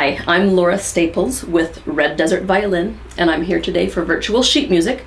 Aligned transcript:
Hi, 0.00 0.22
I'm 0.28 0.54
Laura 0.54 0.78
Staples 0.78 1.42
with 1.42 1.84
Red 1.84 2.16
Desert 2.16 2.44
Violin, 2.44 3.00
and 3.16 3.32
I'm 3.32 3.42
here 3.42 3.60
today 3.60 3.88
for 3.88 4.04
virtual 4.04 4.44
sheet 4.44 4.70
music 4.70 5.04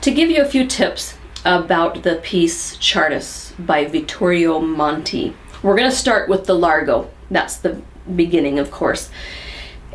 to 0.00 0.10
give 0.10 0.30
you 0.30 0.40
a 0.40 0.46
few 0.46 0.66
tips 0.66 1.18
about 1.44 2.02
the 2.02 2.14
piece 2.14 2.78
Csárdás 2.78 3.52
by 3.66 3.84
Vittorio 3.84 4.58
Monti. 4.58 5.36
We're 5.62 5.76
going 5.76 5.90
to 5.90 5.94
start 5.94 6.30
with 6.30 6.46
the 6.46 6.54
Largo. 6.54 7.10
That's 7.30 7.58
the 7.58 7.82
beginning, 8.16 8.58
of 8.58 8.70
course. 8.70 9.10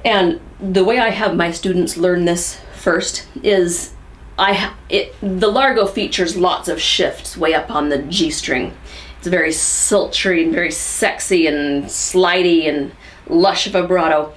And 0.05 0.40
the 0.60 0.84
way 0.84 1.00
I 1.00 1.10
have 1.10 1.36
my 1.36 1.50
students 1.50 1.98
learn 1.98 2.26
this 2.26 2.60
first 2.76 3.28
is 3.42 3.96
I 4.38 4.72
it 4.88 5.16
the 5.20 5.48
Largo 5.48 5.88
features 5.88 6.38
lots 6.38 6.70
of 6.70 6.80
shifts 6.80 7.38
way 7.38 7.56
up 7.56 7.72
on 7.72 7.90
the 7.90 8.04
G 8.04 8.30
string. 8.30 8.78
It's 9.18 9.26
very 9.26 9.52
sultry 9.52 10.43
and 10.43 10.54
very 10.54 10.71
sexy 10.71 11.47
and 11.47 11.86
slidey 11.86 12.69
and 12.69 12.92
lush 13.30 13.68
vibrato. 13.68 14.34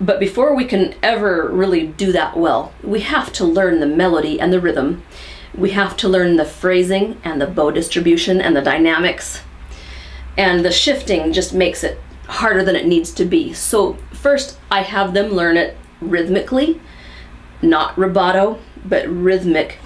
But 0.00 0.20
before 0.20 0.54
we 0.54 0.64
can 0.64 0.94
ever 1.02 1.48
really 1.48 1.86
do 1.86 2.12
that 2.12 2.36
well, 2.36 2.72
we 2.82 3.00
have 3.00 3.32
to 3.34 3.44
learn 3.44 3.80
the 3.80 3.86
melody 3.86 4.38
and 4.38 4.52
the 4.52 4.60
rhythm. 4.60 5.02
We 5.54 5.70
have 5.70 5.96
to 5.98 6.08
learn 6.08 6.36
the 6.36 6.44
phrasing 6.44 7.18
and 7.24 7.40
the 7.40 7.46
bow 7.46 7.70
distribution 7.70 8.40
and 8.40 8.54
the 8.54 8.62
dynamics. 8.62 9.40
And 10.36 10.64
the 10.64 10.72
shifting 10.72 11.32
just 11.32 11.54
makes 11.54 11.82
it 11.82 11.98
harder 12.28 12.62
than 12.62 12.76
it 12.76 12.86
needs 12.86 13.10
to 13.12 13.24
be. 13.24 13.54
So 13.54 13.94
first 14.12 14.58
I 14.70 14.82
have 14.82 15.14
them 15.14 15.30
learn 15.30 15.56
it 15.56 15.76
rhythmically, 16.00 16.80
not 17.62 17.96
rubato, 17.96 18.58
but 18.84 19.08
rhythmic 19.08 19.78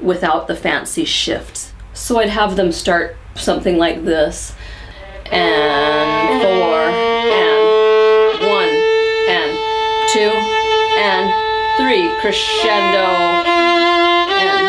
without 0.00 0.46
the 0.48 0.56
fancy 0.56 1.04
shifts. 1.04 1.72
So 1.92 2.20
I'd 2.20 2.30
have 2.30 2.56
them 2.56 2.72
start 2.72 3.16
something 3.34 3.76
like 3.76 4.04
this, 4.04 4.54
and 5.30 6.42
four, 6.42 6.78
and 6.88 7.47
two, 10.12 10.32
and 10.98 11.30
three, 11.76 12.08
crescendo, 12.20 13.04
and 14.38 14.66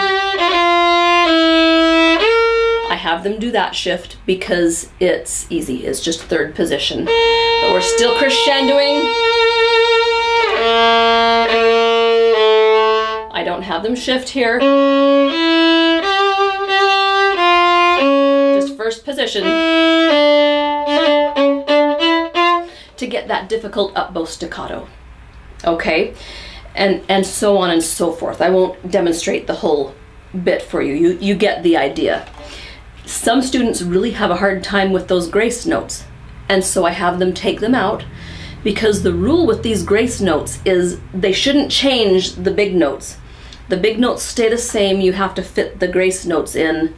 I 2.90 2.96
have 2.96 3.24
them 3.24 3.40
do 3.40 3.50
that 3.52 3.74
shift 3.74 4.18
because 4.26 4.90
it's 5.00 5.50
easy, 5.50 5.86
it's 5.86 6.02
just 6.02 6.22
third 6.24 6.56
position. 6.56 7.06
But 7.06 7.72
we're 7.72 7.82
still 7.82 8.16
crescendoing. 8.16 9.02
I 13.32 13.44
don't 13.46 13.62
have 13.62 13.84
them 13.84 13.96
shift 13.96 14.28
here. 14.30 14.60
Just 18.60 18.76
first 18.76 19.06
position. 19.06 19.44
To 22.98 23.08
get 23.08 23.30
that 23.30 23.48
difficult 23.48 23.96
up 23.96 24.14
bow 24.14 24.26
staccato. 24.26 24.90
Okay? 25.64 26.14
And, 26.76 27.04
and 27.10 27.26
so 27.26 27.58
on 27.58 27.72
and 27.72 27.84
so 27.84 28.12
forth. 28.12 28.42
I 28.42 28.50
won't 28.50 28.90
demonstrate 28.90 29.48
the 29.48 29.56
whole 29.56 29.94
bit 30.44 30.62
for 30.62 30.82
you. 30.82 30.94
You, 30.94 31.18
you 31.20 31.36
get 31.36 31.64
the 31.64 31.78
idea. 31.78 32.28
Some 33.06 33.42
students 33.42 33.82
really 33.82 34.12
have 34.12 34.32
a 34.32 34.38
hard 34.38 34.64
time 34.64 34.92
with 34.92 35.08
those 35.08 35.28
grace 35.28 35.66
notes. 35.66 36.06
And 36.48 36.64
so 36.64 36.86
I 36.86 36.92
have 36.92 37.20
them 37.20 37.34
take 37.34 37.60
them 37.60 37.76
out 37.76 38.06
because 38.64 39.04
the 39.04 39.14
rule 39.14 39.46
with 39.46 39.64
these 39.64 39.84
grace 39.84 40.20
notes 40.20 40.60
is 40.66 41.00
they 41.14 41.32
shouldn't 41.32 41.72
change 41.72 42.34
the 42.34 42.52
big 42.52 42.76
notes. 42.76 43.18
The 43.70 43.78
big 43.78 44.00
notes 44.00 44.24
stay 44.24 44.50
the 44.50 44.58
same. 44.58 45.00
You 45.00 45.14
have 45.14 45.36
to 45.36 45.44
fit 45.44 45.80
the 45.80 45.88
grace 45.88 46.26
notes 46.26 46.56
in 46.56 46.96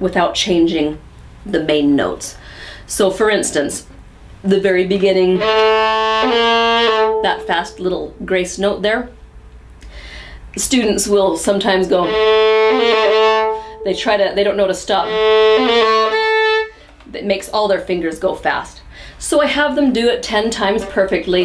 without 0.00 0.34
changing 0.34 0.98
the 1.46 1.62
main 1.62 1.96
notes. 1.96 2.36
So 2.86 3.10
for 3.10 3.30
instance, 3.30 3.86
the 4.42 4.60
very 4.60 4.86
beginning, 4.86 5.38
that 7.22 7.42
fast 7.46 7.78
little 7.78 8.14
grace 8.24 8.58
note 8.58 8.82
there, 8.82 9.08
students 10.56 11.06
will 11.06 11.36
sometimes 11.36 11.86
go, 11.86 12.06
they 13.84 13.94
try 13.94 14.16
to, 14.16 14.32
they 14.34 14.42
don't 14.44 14.56
know 14.56 14.66
to 14.66 14.74
stop. 14.74 15.06
It 17.14 17.24
makes 17.24 17.48
all 17.50 17.68
their 17.68 17.80
fingers 17.80 18.18
go 18.18 18.34
fast. 18.34 18.82
So 19.18 19.40
I 19.40 19.46
have 19.46 19.76
them 19.76 19.92
do 19.92 20.08
it 20.08 20.22
10 20.22 20.50
times 20.50 20.84
perfectly. 20.86 21.44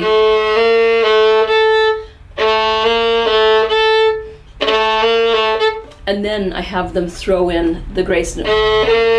And 6.08 6.24
then 6.24 6.54
I 6.54 6.62
have 6.62 6.94
them 6.94 7.08
throw 7.10 7.50
in 7.50 7.84
the 7.94 8.02
grace 8.02 8.38
note. 8.38 9.17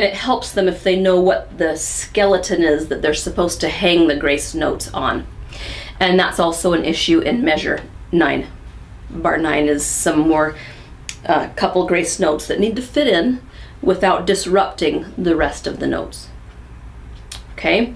And 0.00 0.08
it 0.08 0.14
helps 0.14 0.52
them 0.52 0.66
if 0.66 0.82
they 0.82 0.96
know 0.98 1.20
what 1.20 1.58
the 1.58 1.76
skeleton 1.76 2.62
is 2.62 2.88
that 2.88 3.02
they're 3.02 3.12
supposed 3.12 3.60
to 3.60 3.68
hang 3.68 4.08
the 4.08 4.16
grace 4.16 4.54
notes 4.54 4.88
on. 4.94 5.26
And 6.00 6.18
that's 6.18 6.40
also 6.40 6.72
an 6.72 6.86
issue 6.86 7.20
in 7.20 7.44
measure 7.44 7.82
9. 8.10 8.46
Bar 9.10 9.36
9 9.36 9.66
is 9.66 9.84
some 9.84 10.20
more 10.20 10.56
uh, 11.26 11.50
couple 11.54 11.86
grace 11.86 12.18
notes 12.18 12.46
that 12.46 12.58
need 12.58 12.76
to 12.76 12.82
fit 12.82 13.08
in 13.08 13.42
without 13.82 14.26
disrupting 14.26 15.04
the 15.18 15.36
rest 15.36 15.66
of 15.66 15.80
the 15.80 15.86
notes. 15.86 16.28
Okay? 17.52 17.92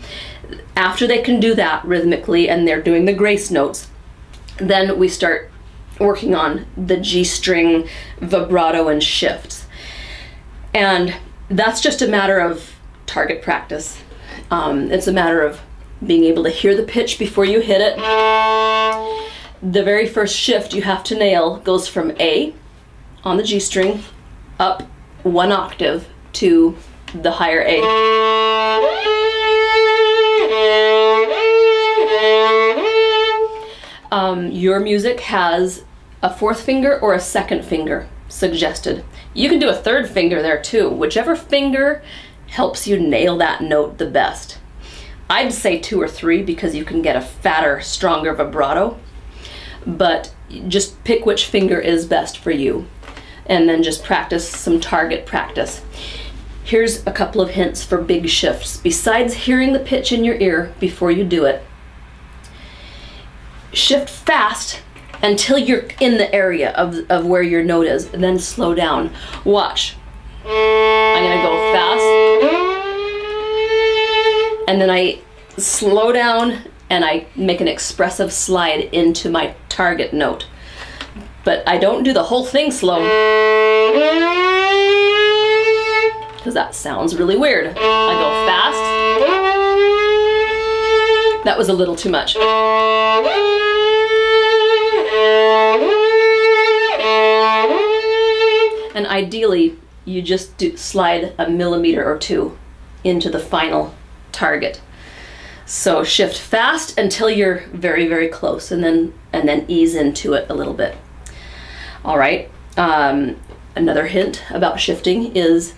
After 0.76 1.06
they 1.06 1.22
can 1.22 1.40
do 1.40 1.54
that 1.54 1.86
rhythmically 1.86 2.50
and 2.50 2.68
they're 2.68 2.82
doing 2.82 3.06
the 3.06 3.14
grace 3.14 3.50
notes, 3.50 3.88
then 4.58 4.98
we 4.98 5.08
start 5.08 5.50
working 5.98 6.34
on 6.34 6.66
the 6.76 6.98
G 6.98 7.24
string 7.24 7.88
vibrato 8.20 8.88
and 8.88 9.02
shifts. 9.02 9.66
And 10.74 11.16
that's 11.48 11.80
just 11.80 12.02
a 12.02 12.08
matter 12.08 12.38
of 12.38 12.74
target 13.06 13.42
practice. 13.42 14.02
Um, 14.50 14.90
it's 14.90 15.06
a 15.06 15.12
matter 15.12 15.42
of 15.42 15.60
being 16.04 16.24
able 16.24 16.44
to 16.44 16.50
hear 16.50 16.76
the 16.76 16.82
pitch 16.82 17.18
before 17.18 17.44
you 17.44 17.60
hit 17.60 17.80
it. 17.80 17.96
The 19.62 19.82
very 19.82 20.06
first 20.06 20.36
shift 20.36 20.74
you 20.74 20.82
have 20.82 21.04
to 21.04 21.14
nail 21.14 21.58
goes 21.58 21.88
from 21.88 22.12
A 22.20 22.54
on 23.22 23.36
the 23.36 23.42
G 23.42 23.58
string 23.58 24.02
up 24.58 24.82
one 25.22 25.52
octave 25.52 26.06
to 26.34 26.76
the 27.14 27.30
higher 27.30 27.62
A. 27.66 27.80
Um, 34.10 34.50
your 34.50 34.78
music 34.80 35.20
has 35.20 35.84
a 36.22 36.32
fourth 36.32 36.60
finger 36.62 36.98
or 37.00 37.14
a 37.14 37.20
second 37.20 37.64
finger 37.64 38.08
suggested. 38.34 39.04
You 39.32 39.48
can 39.48 39.58
do 39.58 39.68
a 39.68 39.74
third 39.74 40.08
finger 40.08 40.42
there 40.42 40.60
too. 40.60 40.88
Whichever 40.88 41.36
finger 41.36 42.02
helps 42.48 42.86
you 42.86 42.98
nail 42.98 43.38
that 43.38 43.62
note 43.62 43.98
the 43.98 44.06
best. 44.06 44.58
I'd 45.30 45.52
say 45.52 45.78
two 45.78 46.00
or 46.00 46.08
three 46.08 46.42
because 46.42 46.74
you 46.74 46.84
can 46.84 47.00
get 47.00 47.16
a 47.16 47.20
fatter, 47.20 47.80
stronger 47.80 48.34
vibrato, 48.34 48.98
but 49.86 50.34
just 50.68 51.02
pick 51.04 51.24
which 51.24 51.46
finger 51.46 51.78
is 51.78 52.06
best 52.06 52.38
for 52.38 52.50
you 52.50 52.86
and 53.46 53.68
then 53.68 53.82
just 53.82 54.04
practice 54.04 54.48
some 54.48 54.80
target 54.80 55.26
practice. 55.26 55.82
Here's 56.64 57.06
a 57.06 57.12
couple 57.12 57.40
of 57.40 57.50
hints 57.50 57.84
for 57.84 57.98
big 58.00 58.28
shifts. 58.28 58.78
Besides 58.78 59.34
hearing 59.34 59.72
the 59.72 59.78
pitch 59.78 60.12
in 60.12 60.24
your 60.24 60.36
ear 60.36 60.72
before 60.80 61.10
you 61.10 61.24
do 61.24 61.44
it, 61.44 61.62
shift 63.72 64.08
fast 64.08 64.80
until 65.24 65.56
you're 65.58 65.86
in 66.00 66.18
the 66.18 66.32
area 66.34 66.70
of, 66.72 66.98
of 67.10 67.24
where 67.24 67.42
your 67.42 67.64
note 67.64 67.86
is, 67.86 68.12
and 68.12 68.22
then 68.22 68.38
slow 68.38 68.74
down. 68.74 69.10
Watch. 69.44 69.96
I'm 70.44 71.24
gonna 71.24 71.42
go 71.42 71.72
fast, 71.72 72.04
and 74.68 74.78
then 74.80 74.90
I 74.90 75.20
slow 75.56 76.12
down 76.12 76.58
and 76.90 77.02
I 77.04 77.26
make 77.34 77.62
an 77.62 77.68
expressive 77.68 78.30
slide 78.32 78.90
into 78.92 79.30
my 79.30 79.54
target 79.70 80.12
note. 80.12 80.46
But 81.44 81.66
I 81.66 81.78
don't 81.78 82.02
do 82.02 82.12
the 82.12 82.24
whole 82.24 82.44
thing 82.44 82.70
slow, 82.70 83.00
because 86.36 86.52
that 86.52 86.74
sounds 86.74 87.16
really 87.16 87.38
weird. 87.38 87.68
I 87.68 87.72
go 87.72 88.46
fast. 88.46 88.78
That 91.44 91.56
was 91.56 91.68
a 91.70 91.72
little 91.72 91.96
too 91.96 92.10
much. 92.10 92.36
And 98.94 99.06
ideally, 99.06 99.76
you 100.04 100.22
just 100.22 100.56
do 100.56 100.76
slide 100.76 101.34
a 101.36 101.50
millimeter 101.50 102.04
or 102.04 102.18
two 102.18 102.56
into 103.02 103.28
the 103.28 103.38
final 103.38 103.94
target. 104.32 104.80
So 105.66 106.04
shift 106.04 106.38
fast 106.38 106.98
until 106.98 107.30
you're 107.30 107.60
very, 107.72 108.06
very 108.06 108.28
close 108.28 108.70
and 108.70 108.84
then, 108.84 109.14
and 109.32 109.48
then 109.48 109.64
ease 109.66 109.94
into 109.94 110.34
it 110.34 110.46
a 110.50 110.54
little 110.54 110.74
bit. 110.74 110.96
All 112.04 112.18
right, 112.18 112.50
um, 112.76 113.36
another 113.74 114.06
hint 114.06 114.44
about 114.50 114.78
shifting 114.78 115.34
is 115.34 115.74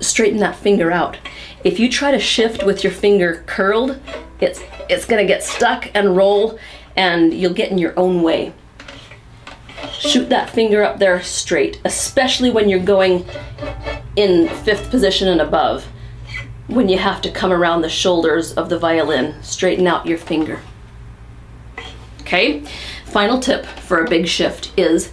straighten 0.00 0.40
that 0.40 0.56
finger 0.56 0.90
out. 0.90 1.18
If 1.64 1.80
you 1.80 1.90
try 1.90 2.10
to 2.10 2.18
shift 2.18 2.64
with 2.64 2.84
your 2.84 2.92
finger 2.92 3.42
curled, 3.46 3.98
it's, 4.40 4.60
it's 4.90 5.06
gonna 5.06 5.24
get 5.24 5.42
stuck 5.42 5.90
and 5.94 6.14
roll 6.14 6.58
and 6.96 7.32
you'll 7.32 7.54
get 7.54 7.70
in 7.70 7.78
your 7.78 7.98
own 7.98 8.22
way. 8.22 8.52
Shoot 9.92 10.28
that 10.28 10.50
finger 10.50 10.82
up 10.82 10.98
there 10.98 11.22
straight, 11.22 11.80
especially 11.84 12.50
when 12.50 12.68
you're 12.68 12.80
going 12.80 13.24
in 14.16 14.48
fifth 14.48 14.90
position 14.90 15.28
and 15.28 15.40
above. 15.40 15.86
When 16.66 16.88
you 16.88 16.98
have 16.98 17.22
to 17.22 17.30
come 17.30 17.52
around 17.52 17.82
the 17.82 17.88
shoulders 17.88 18.52
of 18.54 18.68
the 18.68 18.78
violin, 18.78 19.42
straighten 19.42 19.86
out 19.86 20.06
your 20.06 20.18
finger. 20.18 20.60
Okay, 22.22 22.64
final 23.04 23.38
tip 23.38 23.64
for 23.66 24.02
a 24.02 24.08
big 24.08 24.26
shift 24.26 24.72
is 24.76 25.12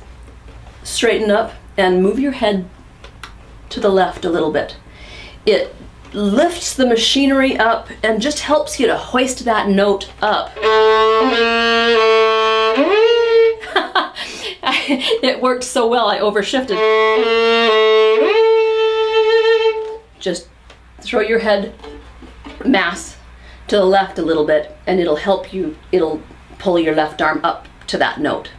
straighten 0.84 1.30
up 1.30 1.54
and 1.78 2.02
move 2.02 2.20
your 2.20 2.32
head 2.32 2.68
to 3.70 3.80
the 3.80 3.90
left 3.90 4.26
a 4.26 4.30
little 4.30 4.52
bit. 4.52 4.78
It 5.46 5.76
lifts 6.14 6.76
the 6.76 6.86
machinery 6.86 7.58
up 7.58 7.90
and 8.04 8.22
just 8.22 8.40
helps 8.40 8.80
you 8.80 8.88
to 8.88 8.98
hoist 8.98 9.46
that 9.46 9.68
note 9.68 10.12
up. 10.22 10.56
it 15.24 15.42
worked 15.42 15.64
so 15.64 15.88
well, 15.88 16.08
I 16.08 16.20
overshifted. 16.20 16.78
Just 20.20 20.48
throw 21.02 21.22
your 21.22 21.40
head 21.40 21.74
mass 22.66 23.18
to 23.68 23.78
the 23.78 23.86
left 23.86 24.20
a 24.20 24.22
little 24.22 24.46
bit 24.46 24.78
and 24.86 25.00
it'll 25.00 25.16
help 25.18 25.54
you, 25.54 25.76
it'll 25.92 26.22
pull 26.60 26.80
your 26.80 26.96
left 26.96 27.22
arm 27.22 27.42
up 27.44 27.68
to 27.88 27.98
that 27.98 28.20
note. 28.20 28.52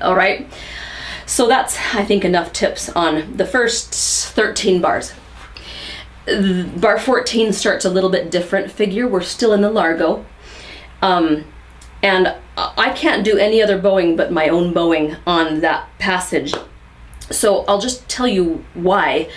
All 0.00 0.14
right, 0.14 0.50
so 1.26 1.46
that's, 1.46 1.78
I 1.94 2.04
think, 2.04 2.24
enough 2.24 2.52
tips 2.52 2.88
on 2.88 3.36
the 3.36 3.46
first 3.46 3.94
13 4.34 4.80
bars. 4.80 5.12
Bar 6.26 6.98
14 6.98 7.52
starts 7.52 7.84
a 7.84 7.90
little 7.90 8.10
bit 8.10 8.30
different 8.30 8.70
figure. 8.70 9.06
We're 9.06 9.20
still 9.20 9.52
in 9.52 9.60
the 9.60 9.70
Largo. 9.70 10.24
Um, 11.02 11.44
and 12.02 12.34
I 12.56 12.90
can't 12.90 13.24
do 13.24 13.36
any 13.36 13.62
other 13.62 13.78
bowing 13.78 14.16
but 14.16 14.32
my 14.32 14.48
own 14.48 14.72
bowing 14.72 15.16
on 15.26 15.60
that 15.60 15.88
passage. 15.98 16.54
So 17.30 17.64
I'll 17.66 17.80
just 17.80 18.08
tell 18.08 18.26
you 18.26 18.64
why. 18.74 19.30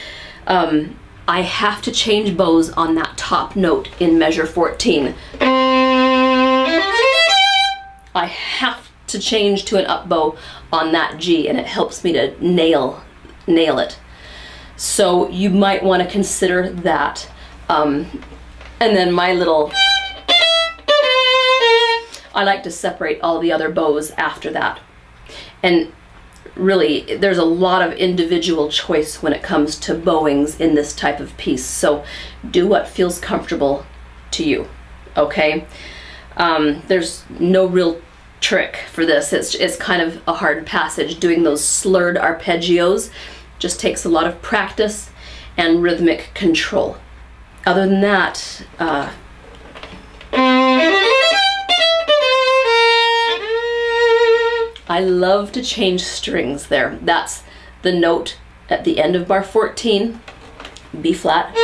Um, 0.47 0.97
I 1.27 1.41
have 1.41 1.81
to 1.83 1.91
change 1.91 2.35
bows 2.35 2.69
on 2.71 2.95
that 2.95 3.17
top 3.17 3.55
note 3.55 3.89
in 3.99 4.19
measure 4.19 4.45
14. 4.45 5.15
I 8.15 8.25
have 8.25 8.89
to 9.07 9.19
change 9.19 9.65
to 9.65 9.77
an 9.77 9.85
up 9.85 10.09
bow 10.09 10.37
on 10.71 10.91
that 10.91 11.17
G 11.19 11.47
and 11.47 11.57
it 11.57 11.65
helps 11.65 12.03
me 12.03 12.11
to 12.13 12.35
nail, 12.45 13.03
nail 13.47 13.79
it. 13.79 13.97
So 14.75 15.29
you 15.29 15.49
might 15.49 15.83
want 15.83 16.03
to 16.03 16.09
consider 16.09 16.69
that. 16.69 17.29
Um, 17.69 18.21
and 18.79 18.95
then 18.97 19.11
my 19.13 19.33
little 19.33 19.71
I 22.33 22.43
like 22.43 22.63
to 22.63 22.71
separate 22.71 23.21
all 23.21 23.39
the 23.39 23.51
other 23.51 23.69
bows 23.69 24.11
after 24.11 24.51
that. 24.51 24.79
And 25.61 25.91
really, 26.55 27.17
there's 27.17 27.37
a 27.37 27.45
lot 27.45 27.81
of 27.81 27.93
individual 27.97 28.69
choice 28.69 29.21
when 29.21 29.33
it 29.33 29.43
comes 29.43 29.77
to 29.79 29.93
bowings 29.95 30.59
in 30.59 30.75
this 30.75 30.93
type 30.93 31.19
of 31.19 31.35
piece. 31.37 31.65
So 31.65 32.03
do 32.49 32.67
what 32.67 32.87
feels 32.87 33.19
comfortable 33.19 33.85
to 34.31 34.43
you, 34.43 34.67
okay? 35.15 35.65
Um, 36.37 36.81
there's 36.87 37.23
no 37.39 37.65
real 37.65 38.01
trick 38.41 38.77
for 38.91 39.05
this. 39.05 39.31
It's, 39.31 39.55
it's 39.55 39.77
kind 39.77 40.01
of 40.01 40.21
a 40.27 40.33
hard 40.33 40.65
passage. 40.65 41.19
Doing 41.19 41.43
those 41.43 41.63
slurred 41.63 42.17
arpeggios 42.17 43.09
just 43.59 43.79
takes 43.79 44.03
a 44.03 44.09
lot 44.09 44.27
of 44.27 44.41
practice 44.41 45.09
and 45.55 45.81
rhythmic 45.81 46.31
control. 46.33 46.97
Other 47.65 47.87
than 47.87 48.01
that, 48.01 48.65
uh, 48.79 49.13
I 54.87 54.99
love 54.99 55.51
to 55.53 55.63
change 55.63 56.03
strings 56.03 56.67
there. 56.67 56.99
That's 57.01 57.43
the 57.83 57.93
note 57.93 58.37
at 58.69 58.83
the 58.83 58.99
end 58.99 59.15
of 59.15 59.27
bar 59.27 59.43
14, 59.43 60.19
B 61.01 61.13
flat, 61.13 61.55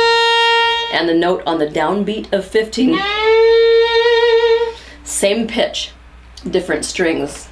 and 0.92 1.08
the 1.08 1.14
note 1.14 1.42
on 1.46 1.58
the 1.58 1.66
downbeat 1.66 2.32
of 2.32 2.44
15. 2.44 2.98
Same 5.04 5.46
pitch, 5.46 5.92
different 6.48 6.84
strings. 6.84 7.48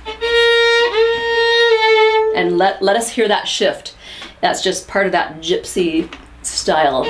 And 2.34 2.56
let, 2.56 2.80
let 2.80 2.96
us 2.96 3.10
hear 3.10 3.28
that 3.28 3.48
shift. 3.48 3.94
That's 4.40 4.62
just 4.62 4.88
part 4.88 5.06
of 5.06 5.12
that 5.12 5.40
gypsy 5.40 6.12
style. 6.42 7.04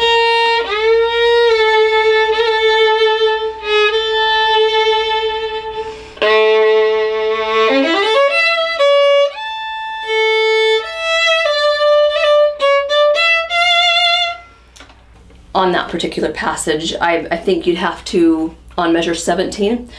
On 15.69 15.73
that 15.73 15.91
particular 15.91 16.33
passage, 16.33 16.95
I, 16.95 17.29
I 17.31 17.37
think 17.37 17.67
you'd 17.67 17.77
have 17.77 18.03
to, 18.07 18.57
on 18.79 18.95
measure 18.95 19.15
17, 19.15 19.91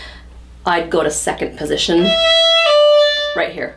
I'd 0.66 0.90
go 0.90 1.04
to 1.04 1.12
second 1.12 1.60
position 1.60 2.10
right 3.36 3.52
here. 3.52 3.76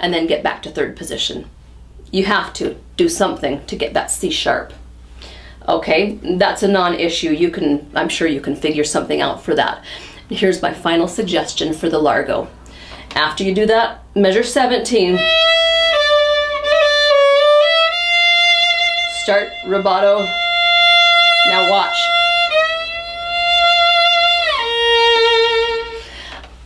And 0.00 0.14
then 0.14 0.26
get 0.26 0.42
back 0.42 0.62
to 0.62 0.70
third 0.70 0.96
position. 0.96 1.50
You 2.10 2.24
have 2.24 2.54
to 2.54 2.76
do 2.96 3.10
something 3.10 3.66
to 3.66 3.76
get 3.76 3.92
that 3.92 4.10
C 4.10 4.30
sharp. 4.30 4.72
Okay, 5.68 6.12
that's 6.38 6.62
a 6.62 6.68
non-issue. 6.68 7.32
You 7.32 7.50
can, 7.50 7.90
I'm 7.94 8.08
sure 8.08 8.26
you 8.26 8.40
can 8.40 8.56
figure 8.56 8.84
something 8.84 9.20
out 9.20 9.42
for 9.42 9.54
that. 9.54 9.84
Here's 10.30 10.62
my 10.62 10.72
final 10.72 11.06
suggestion 11.06 11.74
for 11.74 11.90
the 11.90 11.98
Largo. 11.98 12.48
After 13.14 13.44
you 13.44 13.54
do 13.54 13.66
that, 13.66 14.02
measure 14.14 14.42
17. 14.42 15.18
Start 19.28 19.52
rubato. 19.66 20.24
Now 21.48 21.70
watch. 21.70 21.94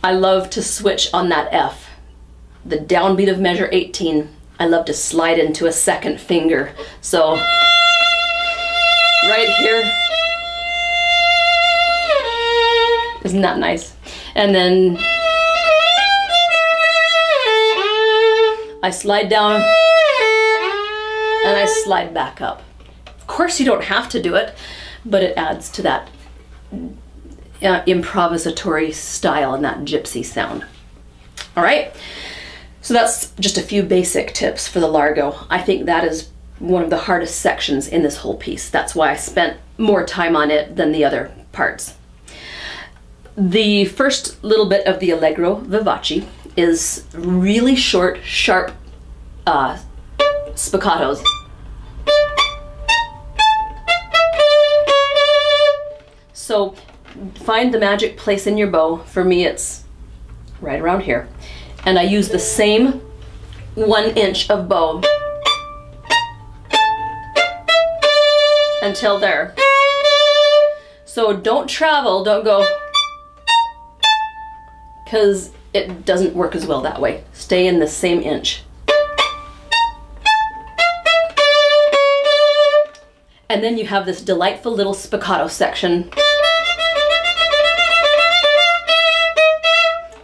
I 0.01 0.13
love 0.13 0.49
to 0.51 0.63
switch 0.63 1.09
on 1.13 1.27
that 1.27 1.49
F. 1.51 1.89
The 2.65 2.77
downbeat 2.77 3.29
of 3.29 3.41
measure 3.41 3.67
18, 3.69 4.29
I 4.61 4.67
love 4.67 4.85
to 4.85 4.93
slide 4.93 5.39
into 5.39 5.65
a 5.65 5.73
second 5.73 6.21
finger. 6.21 6.73
So, 7.01 7.33
right 9.27 9.49
here. 9.59 9.83
Isn't 13.25 13.41
that 13.41 13.57
nice? 13.57 13.93
And 14.35 14.55
then 14.55 14.97
I 18.81 18.89
slide 18.89 19.27
down 19.27 19.61
and 21.45 21.57
I 21.57 21.65
slide 21.65 22.13
back 22.13 22.41
up. 22.41 22.63
Of 23.07 23.27
course 23.27 23.59
you 23.59 23.65
don't 23.65 23.83
have 23.85 24.09
to 24.09 24.21
do 24.21 24.35
it, 24.35 24.55
but 25.05 25.23
it 25.23 25.37
adds 25.37 25.69
to 25.71 25.81
that 25.83 26.09
uh, 26.73 27.81
improvisatory 27.85 28.93
style 28.93 29.53
and 29.53 29.63
that 29.63 29.79
gypsy 29.79 30.23
sound. 30.25 30.65
All 31.55 31.63
right, 31.63 31.95
so 32.81 32.93
that's 32.93 33.31
just 33.39 33.57
a 33.57 33.61
few 33.61 33.83
basic 33.83 34.33
tips 34.33 34.67
for 34.67 34.79
the 34.79 34.87
Largo. 34.87 35.35
I 35.49 35.61
think 35.61 35.85
that 35.85 36.03
is 36.03 36.29
one 36.59 36.83
of 36.83 36.89
the 36.89 36.97
hardest 36.97 37.39
sections 37.39 37.87
in 37.87 38.03
this 38.03 38.17
whole 38.17 38.37
piece. 38.37 38.69
That's 38.69 38.95
why 38.95 39.11
I 39.11 39.15
spent 39.15 39.57
more 39.77 40.05
time 40.05 40.35
on 40.35 40.51
it 40.51 40.75
than 40.75 40.91
the 40.91 41.03
other 41.05 41.31
parts. 41.51 41.95
The 43.35 43.85
first 43.85 44.43
little 44.43 44.67
bit 44.67 44.85
of 44.85 44.99
the 44.99 45.11
Allegro 45.11 45.55
Vivace 45.55 46.25
is 46.55 47.05
really 47.13 47.75
short, 47.75 48.19
sharp 48.23 48.71
uh, 49.47 49.79
spiccatos. 50.55 51.23
So 56.33 56.75
find 57.35 57.73
the 57.73 57.79
magic 57.79 58.17
place 58.17 58.47
in 58.47 58.57
your 58.57 58.67
bow. 58.67 58.97
For 58.97 59.23
me, 59.23 59.45
it's 59.45 59.83
right 60.61 60.81
around 60.81 61.01
here. 61.01 61.27
And 61.85 61.97
I 61.97 62.03
use 62.03 62.29
the 62.29 62.39
same 62.39 63.01
one 63.75 64.11
inch 64.11 64.49
of 64.49 64.67
bow 64.67 65.01
until 68.81 69.19
there. 69.19 69.55
So 71.05 71.35
don't 71.35 71.67
travel, 71.67 72.23
don't 72.23 72.43
go, 72.43 72.65
because 75.05 75.51
it 75.73 76.05
doesn't 76.05 76.33
work 76.33 76.55
as 76.55 76.65
well 76.65 76.81
that 76.81 76.99
way. 76.99 77.23
Stay 77.33 77.67
in 77.67 77.79
the 77.79 77.87
same 77.87 78.19
inch. 78.21 78.63
And 83.53 83.63
then 83.63 83.77
you 83.77 83.85
have 83.85 84.07
this 84.07 84.19
delightful 84.19 84.71
little 84.71 84.95
spiccato 84.95 85.47
section. 85.47 86.09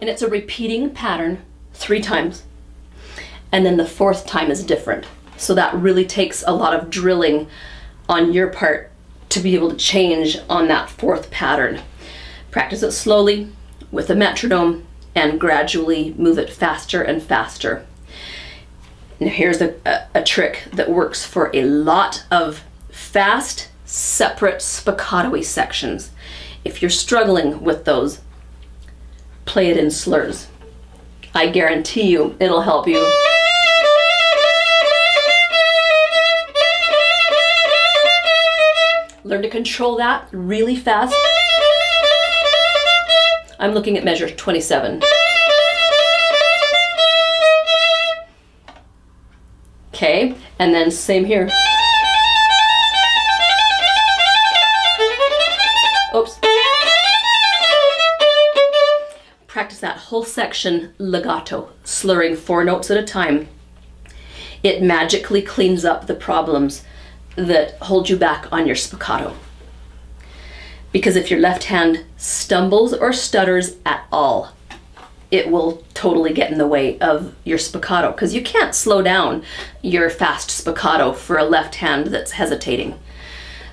And 0.00 0.10
it's 0.10 0.22
a 0.22 0.28
repeating 0.28 0.90
pattern 0.90 1.40
three 1.72 2.00
times. 2.00 2.42
And 3.52 3.64
then 3.64 3.76
the 3.76 3.86
fourth 3.86 4.26
time 4.26 4.50
is 4.50 4.64
different. 4.64 5.06
So 5.36 5.54
that 5.54 5.72
really 5.76 6.04
takes 6.04 6.42
a 6.44 6.52
lot 6.52 6.74
of 6.74 6.90
drilling 6.90 7.46
on 8.08 8.32
your 8.32 8.48
part 8.48 8.90
to 9.28 9.38
be 9.38 9.54
able 9.54 9.70
to 9.70 9.76
change 9.76 10.36
on 10.48 10.66
that 10.66 10.90
fourth 10.90 11.30
pattern. 11.30 11.82
Practice 12.50 12.82
it 12.82 12.90
slowly, 12.90 13.52
with 13.92 14.10
a 14.10 14.16
metronome 14.16 14.88
and 15.14 15.38
gradually 15.38 16.14
move 16.18 16.36
it 16.36 16.50
faster 16.50 17.00
and 17.00 17.22
faster. 17.22 17.86
Now, 19.20 19.28
here's 19.28 19.60
a, 19.60 19.76
a, 19.86 20.06
a 20.16 20.24
trick 20.24 20.64
that 20.72 20.90
works 20.90 21.24
for 21.24 21.52
a 21.54 21.62
lot 21.62 22.24
of 22.32 22.64
fast, 22.92 23.68
separate 23.84 24.60
spiccato 24.60 25.42
sections. 25.44 26.10
If 26.64 26.82
you're 26.82 26.90
struggling 26.90 27.62
with 27.62 27.84
those, 27.84 28.20
play 29.44 29.70
it 29.70 29.76
in 29.76 29.90
slurs. 29.90 30.48
I 31.34 31.48
guarantee 31.48 32.08
you 32.08 32.36
it'll 32.40 32.62
help 32.62 32.86
you. 32.86 32.98
Learn 39.22 39.42
to 39.42 39.48
control 39.48 39.96
that 39.96 40.28
really 40.32 40.76
fast. 40.76 41.14
I'm 43.58 43.72
looking 43.72 43.96
at 43.96 44.04
measure 44.04 44.28
27. 44.28 45.02
Okay, 49.94 50.34
and 50.58 50.74
then 50.74 50.90
same 50.90 51.26
here. 51.26 51.48
Whole 60.10 60.24
section 60.24 60.92
legato, 60.98 61.70
slurring 61.84 62.34
four 62.34 62.64
notes 62.64 62.90
at 62.90 62.96
a 62.96 63.02
time. 63.04 63.46
It 64.60 64.82
magically 64.82 65.40
cleans 65.40 65.84
up 65.84 66.08
the 66.08 66.16
problems 66.16 66.82
that 67.36 67.78
hold 67.78 68.08
you 68.08 68.16
back 68.16 68.52
on 68.52 68.66
your 68.66 68.74
spiccato. 68.74 69.36
Because 70.90 71.14
if 71.14 71.30
your 71.30 71.38
left 71.38 71.64
hand 71.64 72.04
stumbles 72.16 72.92
or 72.92 73.12
stutters 73.12 73.76
at 73.86 74.04
all, 74.10 74.50
it 75.30 75.48
will 75.48 75.84
totally 75.94 76.32
get 76.32 76.50
in 76.50 76.58
the 76.58 76.66
way 76.66 76.98
of 76.98 77.32
your 77.44 77.58
spiccato 77.58 78.10
because 78.10 78.34
you 78.34 78.42
can't 78.42 78.74
slow 78.74 79.00
down 79.02 79.44
your 79.80 80.10
fast 80.10 80.50
spiccato 80.50 81.14
for 81.14 81.38
a 81.38 81.44
left 81.44 81.76
hand 81.76 82.08
that's 82.08 82.32
hesitating. 82.32 82.98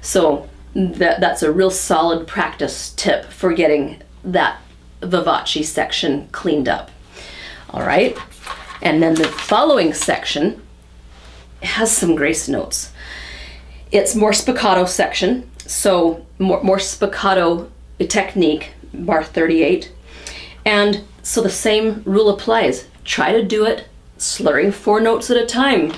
So 0.02 0.48
that, 0.76 1.20
that's 1.20 1.42
a 1.42 1.52
real 1.52 1.72
solid 1.72 2.28
practice 2.28 2.94
tip 2.94 3.26
for 3.26 3.54
getting 3.54 4.04
that 4.24 4.62
vivace 5.02 5.68
section 5.68 6.28
cleaned 6.32 6.68
up. 6.68 6.92
All 7.72 7.82
right, 7.82 8.18
and 8.82 9.02
then 9.02 9.16
the 9.16 9.28
following 9.28 9.94
section 9.94 10.62
has 11.64 11.96
some 11.96 12.16
grace 12.16 12.48
notes. 12.48 12.92
It's 13.92 14.16
more 14.16 14.32
spiccato 14.32 14.88
section, 14.88 15.50
so 15.58 16.26
more, 16.40 16.62
more 16.64 16.78
spiccato 16.78 17.70
technique, 18.00 18.72
bar 18.94 19.24
38. 19.24 19.92
And 20.66 21.04
so 21.24 21.42
the 21.42 21.50
same 21.50 22.04
rule 22.06 22.30
applies. 22.30 22.88
Try 23.04 23.32
to 23.32 23.44
do 23.44 23.66
it 23.66 23.88
slurring 24.18 24.72
four 24.72 25.00
notes 25.00 25.30
at 25.30 25.38
a 25.38 25.46
time. 25.46 25.94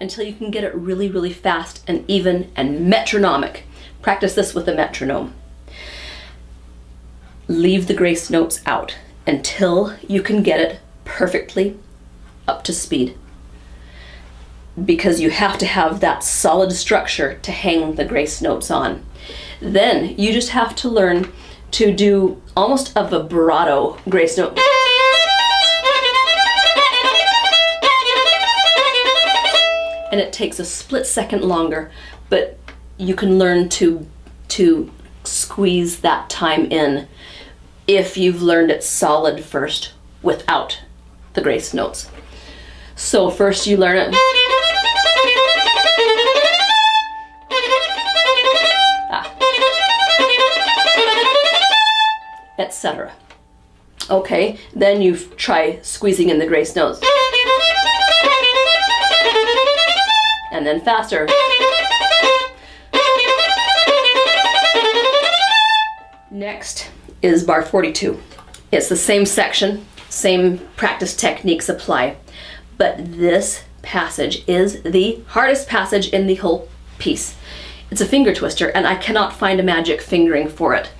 Until 0.00 0.24
you 0.24 0.34
can 0.34 0.50
get 0.50 0.64
it 0.64 0.74
really, 0.74 1.08
really 1.08 1.32
fast 1.32 1.82
and 1.86 2.04
even 2.08 2.50
and 2.56 2.88
metronomic. 2.88 3.64
Practice 4.04 4.34
this 4.34 4.52
with 4.52 4.68
a 4.68 4.74
metronome. 4.74 5.32
Leave 7.48 7.86
the 7.86 7.94
grace 7.94 8.28
notes 8.28 8.60
out 8.66 8.98
until 9.26 9.96
you 10.06 10.20
can 10.20 10.42
get 10.42 10.60
it 10.60 10.80
perfectly 11.06 11.78
up 12.46 12.62
to 12.64 12.74
speed 12.74 13.16
because 14.84 15.20
you 15.20 15.30
have 15.30 15.56
to 15.56 15.64
have 15.64 16.00
that 16.00 16.22
solid 16.22 16.72
structure 16.72 17.38
to 17.38 17.50
hang 17.50 17.94
the 17.94 18.04
grace 18.04 18.42
notes 18.42 18.70
on. 18.70 19.06
Then 19.58 20.14
you 20.18 20.34
just 20.34 20.50
have 20.50 20.76
to 20.76 20.90
learn 20.90 21.32
to 21.70 21.90
do 21.90 22.42
almost 22.54 22.92
a 22.94 23.08
vibrato 23.08 23.98
grace 24.06 24.36
note. 24.36 24.58
And 30.12 30.20
it 30.20 30.30
takes 30.30 30.58
a 30.58 30.64
split 30.66 31.06
second 31.06 31.42
longer, 31.42 31.90
but 32.28 32.58
you 32.96 33.14
can 33.14 33.38
learn 33.38 33.68
to 33.68 34.06
to 34.48 34.90
squeeze 35.24 36.00
that 36.00 36.28
time 36.28 36.66
in 36.66 37.08
if 37.86 38.16
you've 38.16 38.42
learned 38.42 38.70
it 38.70 38.82
solid 38.84 39.44
first 39.44 39.92
without 40.22 40.80
the 41.34 41.40
grace 41.40 41.74
notes. 41.74 42.10
So 42.96 43.30
first 43.30 43.66
you 43.66 43.76
learn 43.76 43.96
it 43.96 44.14
ah. 49.10 49.34
etc. 52.58 53.12
Okay, 54.10 54.58
then 54.74 55.00
you 55.00 55.16
try 55.16 55.80
squeezing 55.80 56.28
in 56.28 56.38
the 56.38 56.46
grace 56.46 56.76
notes. 56.76 57.00
And 60.52 60.64
then 60.64 60.80
faster. 60.82 61.26
Next 66.34 66.90
is 67.22 67.44
bar 67.44 67.62
42. 67.62 68.20
It's 68.70 68.88
the 68.88 68.96
same 68.96 69.24
section, 69.24 69.86
same 70.10 70.58
practice 70.76 71.16
techniques 71.16 71.70
apply, 71.70 72.16
but 72.76 73.12
this 73.16 73.64
passage 73.82 74.44
is 74.46 74.82
the 74.82 75.22
hardest 75.28 75.68
passage 75.68 76.08
in 76.08 76.26
the 76.26 76.34
whole 76.34 76.68
piece. 76.98 77.36
It's 77.90 78.00
a 78.02 78.06
finger 78.06 78.34
twister 78.34 78.68
and 78.68 78.86
I 78.86 78.96
cannot 78.96 79.32
find 79.32 79.58
a 79.58 79.62
magic 79.62 80.02
fingering 80.02 80.48
for 80.48 80.74
it 80.74 80.90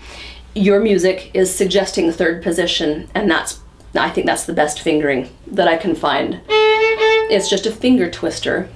your 0.54 0.80
music 0.80 1.30
is 1.34 1.54
suggesting 1.54 2.06
the 2.06 2.12
third 2.12 2.42
position, 2.42 3.10
and 3.14 3.30
that's 3.30 3.60
I 3.94 4.10
think 4.10 4.26
that's 4.26 4.44
the 4.44 4.52
best 4.52 4.80
fingering 4.80 5.30
that 5.46 5.68
I 5.68 5.76
can 5.76 5.94
find. 5.94 6.40
It's 6.48 7.48
just 7.48 7.66
a 7.66 7.70
finger 7.70 8.10
twister. 8.10 8.68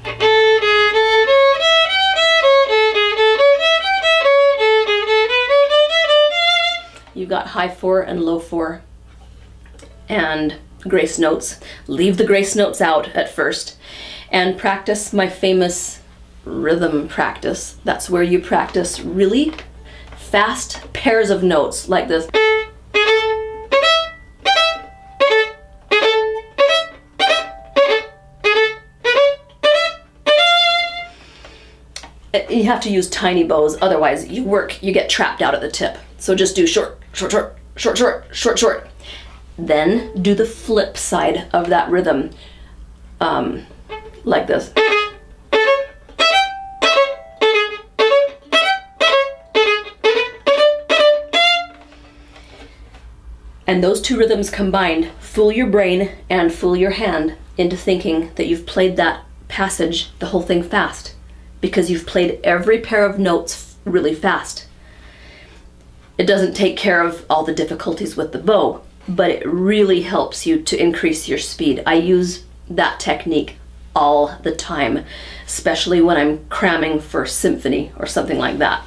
You've 7.18 7.28
got 7.28 7.48
high 7.48 7.68
four 7.68 8.00
and 8.00 8.22
low 8.22 8.38
four 8.38 8.80
and 10.08 10.54
grace 10.82 11.18
notes. 11.18 11.58
Leave 11.88 12.16
the 12.16 12.24
grace 12.24 12.54
notes 12.54 12.80
out 12.80 13.08
at 13.08 13.28
first 13.28 13.76
and 14.30 14.56
practice 14.56 15.12
my 15.12 15.28
famous 15.28 16.00
rhythm 16.44 17.08
practice. 17.08 17.76
That's 17.82 18.08
where 18.08 18.22
you 18.22 18.38
practice 18.38 19.00
really 19.00 19.52
fast 20.16 20.92
pairs 20.92 21.30
of 21.30 21.42
notes 21.42 21.88
like 21.88 22.06
this. 22.06 22.28
You 32.48 32.64
have 32.64 32.80
to 32.82 32.90
use 32.90 33.10
tiny 33.10 33.42
bows, 33.42 33.76
otherwise 33.82 34.28
you 34.28 34.44
work, 34.44 34.80
you 34.82 34.92
get 34.92 35.10
trapped 35.10 35.42
out 35.42 35.54
at 35.54 35.60
the 35.60 35.70
tip. 35.70 35.98
So 36.18 36.34
just 36.34 36.54
do 36.56 36.66
short, 36.66 36.97
short, 37.12 37.32
short, 37.32 37.56
short, 37.76 37.98
short, 37.98 38.24
short, 38.32 38.58
short. 38.58 38.88
Then 39.58 40.22
do 40.22 40.34
the 40.34 40.44
flip 40.44 40.96
side 40.96 41.48
of 41.52 41.68
that 41.68 41.90
rhythm, 41.90 42.30
um, 43.20 43.66
like 44.24 44.46
this. 44.46 44.72
And 53.66 53.84
those 53.84 54.00
two 54.00 54.16
rhythms 54.16 54.48
combined 54.48 55.10
fool 55.20 55.52
your 55.52 55.66
brain 55.66 56.10
and 56.30 56.52
fool 56.52 56.74
your 56.74 56.92
hand 56.92 57.36
into 57.58 57.76
thinking 57.76 58.32
that 58.36 58.46
you've 58.46 58.64
played 58.64 58.96
that 58.96 59.24
passage, 59.48 60.10
the 60.20 60.26
whole 60.26 60.40
thing 60.40 60.62
fast, 60.62 61.14
because 61.60 61.90
you've 61.90 62.06
played 62.06 62.40
every 62.42 62.78
pair 62.78 63.04
of 63.04 63.18
notes 63.18 63.76
really 63.84 64.14
fast. 64.14 64.67
It 66.18 66.26
doesn't 66.26 66.54
take 66.54 66.76
care 66.76 67.00
of 67.00 67.24
all 67.30 67.44
the 67.44 67.54
difficulties 67.54 68.16
with 68.16 68.32
the 68.32 68.38
bow, 68.38 68.82
but 69.08 69.30
it 69.30 69.46
really 69.46 70.02
helps 70.02 70.46
you 70.46 70.60
to 70.62 70.76
increase 70.76 71.28
your 71.28 71.38
speed. 71.38 71.82
I 71.86 71.94
use 71.94 72.44
that 72.68 72.98
technique 72.98 73.56
all 73.94 74.36
the 74.42 74.54
time, 74.54 75.04
especially 75.46 76.02
when 76.02 76.16
I'm 76.16 76.44
cramming 76.48 77.00
for 77.00 77.24
symphony 77.24 77.92
or 77.96 78.06
something 78.06 78.38
like 78.38 78.58
that. 78.58 78.84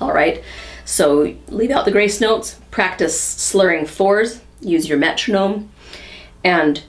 All 0.00 0.12
right. 0.12 0.44
So 0.84 1.34
leave 1.48 1.70
out 1.70 1.86
the 1.86 1.90
grace 1.90 2.20
notes, 2.20 2.60
practice 2.70 3.18
slurring 3.18 3.86
fours, 3.86 4.40
use 4.60 4.88
your 4.88 4.98
metronome, 4.98 5.70
and 6.44 6.82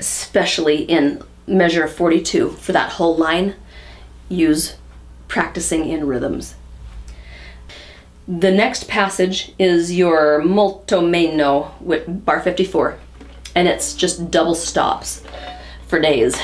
especially 0.00 0.82
in 0.82 1.22
measure 1.46 1.86
42 1.86 2.50
for 2.50 2.72
that 2.72 2.92
whole 2.92 3.16
line, 3.16 3.54
use 4.28 4.76
practicing 5.28 5.88
in 5.88 6.06
rhythms. 6.06 6.54
The 8.26 8.50
next 8.50 8.88
passage 8.88 9.52
is 9.58 9.94
your 9.94 10.42
molto 10.42 11.02
meno 11.02 11.74
with 11.80 12.24
bar 12.24 12.40
54, 12.40 12.98
and 13.54 13.68
it's 13.68 13.94
just 13.94 14.30
double 14.30 14.54
stops 14.54 15.22
for 15.88 16.00
days. 16.00 16.40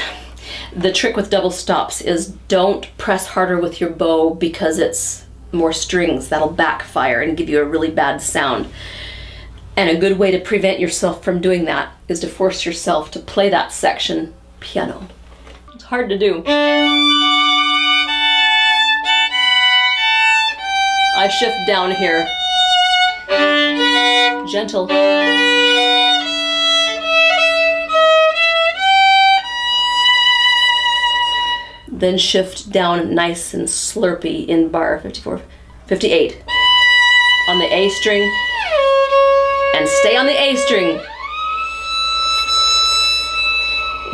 The 0.76 0.92
trick 0.92 1.16
with 1.16 1.30
double 1.30 1.50
stops 1.50 2.02
is 2.02 2.28
don't 2.48 2.86
press 2.98 3.28
harder 3.28 3.58
with 3.58 3.80
your 3.80 3.88
bow 3.88 4.34
because 4.34 4.78
it's 4.78 5.24
more 5.52 5.72
strings. 5.72 6.28
That'll 6.28 6.50
backfire 6.50 7.22
and 7.22 7.36
give 7.36 7.48
you 7.48 7.60
a 7.60 7.64
really 7.64 7.90
bad 7.90 8.20
sound. 8.20 8.68
And 9.74 9.88
a 9.88 9.98
good 9.98 10.18
way 10.18 10.30
to 10.32 10.38
prevent 10.38 10.80
yourself 10.80 11.24
from 11.24 11.40
doing 11.40 11.64
that 11.64 11.94
is 12.08 12.20
to 12.20 12.28
force 12.28 12.66
yourself 12.66 13.10
to 13.12 13.20
play 13.20 13.48
that 13.48 13.72
section 13.72 14.34
piano. 14.60 15.08
It's 15.74 15.84
hard 15.84 16.10
to 16.10 16.18
do. 16.18 16.42
I 21.20 21.28
shift 21.28 21.66
down 21.66 21.90
here. 21.96 22.26
Gentle. 24.50 24.86
Then 31.88 32.16
shift 32.16 32.72
down 32.72 33.14
nice 33.14 33.52
and 33.52 33.68
slurpy 33.68 34.48
in 34.48 34.70
bar 34.70 34.98
54, 34.98 35.42
58 35.88 36.42
on 37.48 37.58
the 37.58 37.66
A 37.66 37.90
string 37.90 38.22
and 39.76 39.86
stay 39.86 40.16
on 40.16 40.24
the 40.24 40.40
A 40.40 40.56
string. 40.56 40.98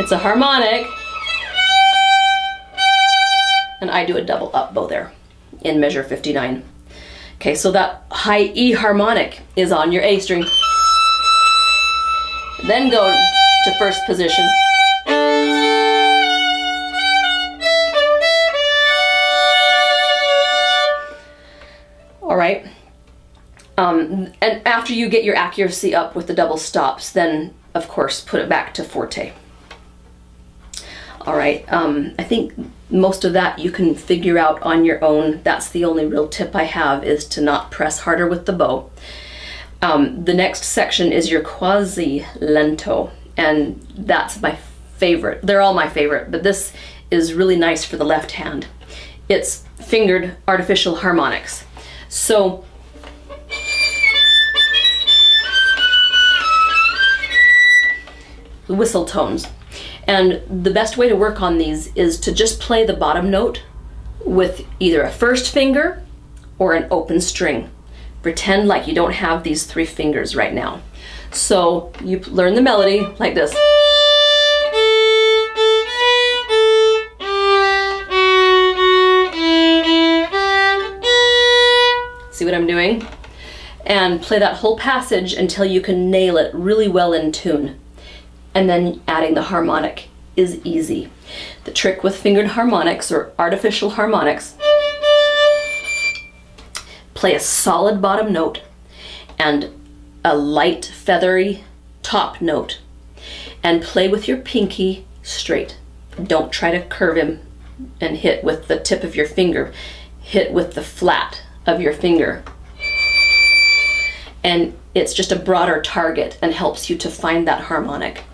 It's 0.00 0.10
a 0.10 0.18
harmonic 0.18 0.88
and 3.80 3.92
I 3.92 4.04
do 4.04 4.16
a 4.16 4.24
double 4.24 4.50
up 4.52 4.74
bow 4.74 4.88
there 4.88 5.12
in 5.60 5.78
measure 5.78 6.02
59. 6.02 6.64
Okay, 7.36 7.54
so 7.54 7.70
that 7.72 8.04
high 8.10 8.44
E 8.54 8.72
harmonic 8.72 9.40
is 9.56 9.70
on 9.72 9.92
your 9.92 10.02
A 10.02 10.18
string. 10.20 10.44
Then 12.66 12.90
go 12.90 13.06
to 13.64 13.78
first 13.78 14.04
position. 14.06 14.48
All 22.22 22.36
right. 22.36 22.66
Um, 23.78 24.32
and 24.40 24.66
after 24.66 24.94
you 24.94 25.08
get 25.08 25.22
your 25.22 25.36
accuracy 25.36 25.94
up 25.94 26.16
with 26.16 26.26
the 26.26 26.34
double 26.34 26.56
stops, 26.56 27.12
then 27.12 27.54
of 27.74 27.88
course 27.88 28.22
put 28.22 28.40
it 28.40 28.48
back 28.48 28.72
to 28.74 28.84
forte. 28.84 29.32
All 31.20 31.36
right, 31.36 31.70
um, 31.72 32.14
I 32.18 32.24
think 32.24 32.54
most 32.90 33.24
of 33.24 33.32
that 33.32 33.58
you 33.58 33.70
can 33.70 33.94
figure 33.94 34.38
out 34.38 34.62
on 34.62 34.84
your 34.84 35.02
own. 35.04 35.40
That's 35.42 35.68
the 35.68 35.84
only 35.84 36.06
real 36.06 36.28
tip 36.28 36.54
I 36.54 36.64
have 36.64 37.04
is 37.04 37.24
to 37.28 37.40
not 37.40 37.70
press 37.70 38.00
harder 38.00 38.26
with 38.26 38.46
the 38.46 38.52
bow. 38.52 38.90
Um, 39.82 40.24
the 40.24 40.34
next 40.34 40.64
section 40.64 41.12
is 41.12 41.30
your 41.30 41.42
quasi 41.42 42.24
lento, 42.40 43.10
and 43.36 43.80
that's 43.96 44.40
my 44.40 44.58
favorite. 44.96 45.40
They're 45.42 45.60
all 45.60 45.74
my 45.74 45.88
favorite, 45.88 46.30
but 46.30 46.42
this 46.42 46.72
is 47.10 47.34
really 47.34 47.56
nice 47.56 47.84
for 47.84 47.96
the 47.96 48.04
left 48.04 48.32
hand. 48.32 48.66
It's 49.28 49.64
fingered 49.76 50.36
artificial 50.48 50.96
harmonics. 50.96 51.64
So 52.08 52.64
whistle 58.68 59.04
tones. 59.04 59.46
And 60.06 60.42
the 60.64 60.70
best 60.70 60.96
way 60.96 61.08
to 61.08 61.16
work 61.16 61.42
on 61.42 61.58
these 61.58 61.92
is 61.94 62.18
to 62.20 62.32
just 62.32 62.60
play 62.60 62.84
the 62.86 62.94
bottom 62.94 63.30
note 63.30 63.62
with 64.24 64.66
either 64.80 65.02
a 65.02 65.10
first 65.10 65.52
finger 65.52 66.02
or 66.58 66.74
an 66.74 66.86
open 66.90 67.20
string. 67.20 67.70
Pretend 68.22 68.68
like 68.68 68.86
you 68.86 68.94
don't 68.94 69.12
have 69.12 69.42
these 69.42 69.64
three 69.64 69.84
fingers 69.84 70.34
right 70.34 70.54
now. 70.54 70.80
So 71.30 71.92
you 72.02 72.20
learn 72.20 72.54
the 72.54 72.62
melody 72.62 73.00
like 73.18 73.34
this. 73.34 73.52
See 82.32 82.44
what 82.44 82.54
I'm 82.54 82.66
doing? 82.66 83.06
And 83.84 84.20
play 84.20 84.38
that 84.38 84.56
whole 84.56 84.76
passage 84.76 85.32
until 85.32 85.64
you 85.64 85.80
can 85.80 86.10
nail 86.10 86.36
it 86.36 86.52
really 86.54 86.88
well 86.88 87.12
in 87.12 87.32
tune 87.32 87.78
and 88.56 88.70
then 88.70 89.02
adding 89.06 89.34
the 89.34 89.42
harmonic 89.42 90.08
is 90.34 90.58
easy. 90.64 91.10
The 91.64 91.72
trick 91.72 92.02
with 92.02 92.16
fingered 92.16 92.46
harmonics 92.46 93.12
or 93.12 93.32
artificial 93.38 93.90
harmonics, 93.90 94.54
play 97.12 97.34
a 97.34 97.40
solid 97.40 98.00
bottom 98.00 98.32
note 98.32 98.62
and 99.38 99.68
a 100.24 100.34
light 100.34 100.86
feathery 100.86 101.64
top 102.02 102.40
note 102.40 102.80
and 103.62 103.82
play 103.82 104.08
with 104.08 104.26
your 104.26 104.38
pinky 104.38 105.04
straight. 105.22 105.76
Don't 106.22 106.50
try 106.50 106.70
to 106.70 106.80
curve 106.86 107.18
him 107.18 107.40
and 108.00 108.16
hit 108.16 108.42
with 108.42 108.68
the 108.68 108.80
tip 108.80 109.04
of 109.04 109.14
your 109.14 109.26
finger. 109.26 109.70
Hit 110.22 110.50
with 110.50 110.72
the 110.72 110.82
flat 110.82 111.42
of 111.66 111.82
your 111.82 111.92
finger. 111.92 112.42
And 114.42 114.74
it's 114.94 115.12
just 115.12 115.30
a 115.30 115.38
broader 115.38 115.82
target 115.82 116.38
and 116.40 116.54
helps 116.54 116.88
you 116.88 116.96
to 116.96 117.10
find 117.10 117.46
that 117.46 117.64
harmonic 117.64 118.24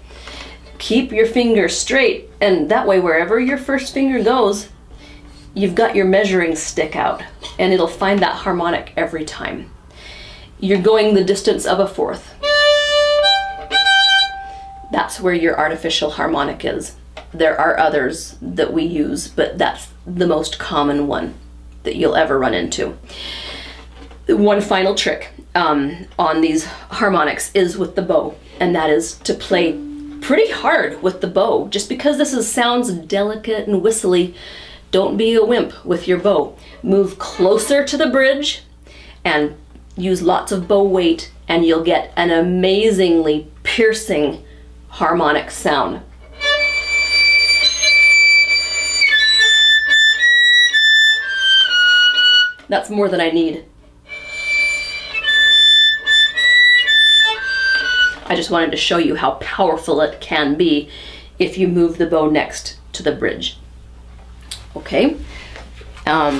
keep 0.83 1.13
your 1.13 1.27
finger 1.27 1.69
straight 1.69 2.29
and 2.41 2.69
that 2.69 2.89
way 2.89 2.99
wherever 2.99 3.39
your 3.39 3.57
first 3.57 3.95
finger 3.95 4.21
goes 4.21 4.69
you've 5.55 5.77
got 5.77 5.95
your 5.95 6.05
measuring 6.05 6.57
stick 6.57 6.97
out 6.97 7.23
and 7.57 7.73
it'll 7.73 7.87
find 7.87 8.19
that 8.19 8.35
harmonic 8.35 8.93
every 8.97 9.25
time. 9.25 9.71
You're 10.59 10.83
going 10.83 11.15
the 11.15 11.23
distance 11.23 11.67
of 11.67 11.79
a 11.79 11.87
fourth. 11.87 12.35
That's 14.91 15.21
where 15.21 15.35
your 15.35 15.57
artificial 15.57 16.11
harmonic 16.11 16.65
is. 16.65 16.97
There 17.33 17.59
are 17.59 17.79
others 17.79 18.37
that 18.43 18.73
we 18.73 18.83
use 18.83 19.29
but 19.29 19.59
that's 19.59 19.89
the 20.05 20.27
most 20.27 20.59
common 20.59 21.07
one 21.07 21.35
that 21.85 21.95
you'll 21.95 22.17
ever 22.17 22.41
run 22.41 22.55
into. 22.55 22.99
One 24.27 24.61
final 24.61 24.97
trick 24.97 25.31
um, 25.55 26.09
on 26.19 26.41
these 26.41 26.65
harmonics 26.65 27.53
is 27.55 27.79
with 27.79 27.95
the 27.95 28.03
bow 28.03 28.35
and 28.59 28.75
that 28.75 28.91
is 28.91 29.15
to 29.21 29.33
play 29.33 29.79
pretty 30.23 30.51
hard 30.51 31.03
with 31.03 31.21
the 31.21 31.27
bow. 31.27 31.69
Just 31.69 31.89
because 31.89 32.17
this 32.17 32.33
is, 32.33 32.51
sounds 32.51 32.91
delicate 32.93 33.69
and 33.69 33.83
whistly, 33.83 34.35
don't 34.91 35.17
be 35.17 35.35
a 35.35 35.45
wimp 35.45 35.85
with 35.85 36.09
your 36.09 36.19
bow. 36.19 36.57
Move 36.83 37.19
closer 37.19 37.85
to 37.85 37.97
the 37.97 38.09
bridge 38.09 38.63
and 39.25 39.55
use 39.97 40.23
lots 40.23 40.53
of 40.53 40.67
bow 40.67 40.85
weight 40.85 41.31
and 41.49 41.67
you'll 41.67 41.85
get 41.85 42.13
an 42.17 42.31
amazingly 42.31 43.51
piercing 43.63 44.43
harmonic 44.89 45.51
sound. 45.51 46.01
That's 52.69 52.89
more 52.89 53.09
than 53.09 53.21
I 53.21 53.31
need. 53.31 53.67
I 58.33 58.35
just 58.35 58.51
wanted 58.51 58.71
to 58.71 58.79
show 58.79 58.97
you 58.97 59.15
how 59.15 59.33
powerful 59.33 60.01
it 60.01 60.23
can 60.23 60.55
be 60.55 60.89
if 61.39 61.59
you 61.59 61.69
move 61.69 61.99
the 61.99 62.07
bow 62.07 62.31
next 62.31 62.79
to 62.95 63.03
the 63.03 63.13
bridge. 63.13 63.59
Okay. 64.75 65.19
Um, 66.07 66.39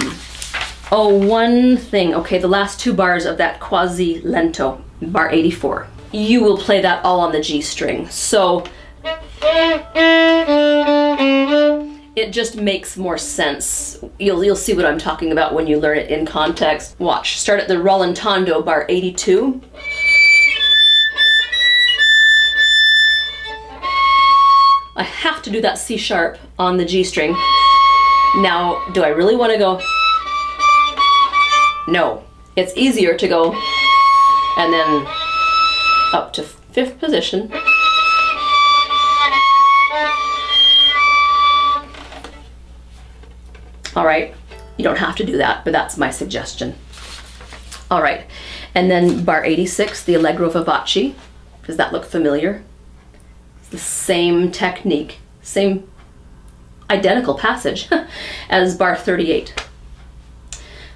oh, 0.91 1.15
one 1.15 1.77
thing. 1.77 2.15
Okay, 2.15 2.39
the 2.39 2.49
last 2.49 2.81
two 2.81 2.95
bars 2.95 3.27
of 3.27 3.37
that 3.37 3.61
quasi 3.61 4.23
lento, 4.23 4.83
bar 5.03 5.29
84. 5.29 5.87
You 6.13 6.43
will 6.43 6.57
play 6.57 6.81
that 6.81 7.05
all 7.05 7.21
on 7.21 7.31
the 7.31 7.43
G 7.43 7.61
string. 7.61 8.09
So 8.09 8.65
it 12.17 12.31
just 12.31 12.57
makes 12.57 12.97
more 12.97 13.19
sense. 13.19 14.03
You'll, 14.19 14.43
you'll 14.43 14.57
see 14.57 14.73
what 14.73 14.87
I'm 14.87 14.99
talking 14.99 15.31
about 15.31 15.53
when 15.53 15.67
you 15.67 15.79
learn 15.79 15.99
it 15.99 16.11
in 16.11 16.25
context. 16.25 16.99
Watch, 16.99 17.39
start 17.39 17.61
at 17.61 17.69
the 17.69 17.75
Rallentando 17.75 18.65
bar 18.65 18.87
82. 18.89 19.61
I 24.97 25.05
have 25.05 25.43
to 25.43 25.51
do 25.51 25.61
that 25.63 25.79
C 25.79 25.97
sharp 25.97 26.39
on 26.59 26.77
the 26.77 26.85
G 26.85 27.03
string. 27.03 27.33
Now, 28.37 28.83
do 28.93 29.03
I 29.03 29.09
really 29.09 29.37
want 29.37 29.53
to 29.53 29.59
go? 29.59 29.81
No. 31.89 32.25
It's 32.55 32.77
easier 32.77 33.17
to 33.17 33.29
go 33.29 33.53
and 34.59 34.73
then 34.73 35.07
up 36.13 36.33
to 36.35 36.43
fifth 36.43 36.99
position. 36.99 37.51
All 43.95 44.07
right, 44.07 44.35
you 44.79 44.85
don't 44.85 44.97
have 44.99 45.17
to 45.17 45.25
do 45.25 45.37
that, 45.37 45.65
but 45.65 45.73
that's 45.73 45.99
my 45.99 46.11
suggestion. 46.11 46.75
All 47.91 48.03
right, 48.03 48.25
and 48.75 48.91
then 48.91 49.25
bar 49.25 49.45
86, 49.45 50.05
the 50.05 50.15
Allegro 50.15 50.51
Vivace. 50.51 51.15
Does 51.67 51.77
that 51.77 51.93
look 51.93 52.05
familiar? 52.05 52.65
The 53.73 53.79
same 53.79 54.53
technique, 54.53 55.19
same 55.43 55.91
identical 56.89 57.35
passage 57.35 57.89
as 58.49 58.77
bar 58.77 58.95
38. 58.95 59.67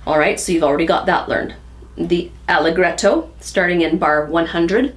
All 0.07 0.19
right, 0.19 0.39
so 0.39 0.53
you've 0.53 0.63
already 0.63 0.87
got 0.87 1.07
that 1.07 1.29
learned. 1.29 1.55
The 1.97 2.31
allegretto, 2.49 3.33
starting 3.41 3.81
in 3.81 3.99
bar 3.99 4.27
100, 4.27 4.95